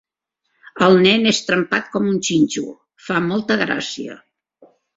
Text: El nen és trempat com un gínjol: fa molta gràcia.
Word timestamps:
El 0.85 0.97
nen 1.03 1.31
és 1.31 1.41
trempat 1.49 1.91
com 1.97 2.09
un 2.13 2.17
gínjol: 2.29 2.73
fa 3.09 3.21
molta 3.29 3.61
gràcia. 3.65 4.21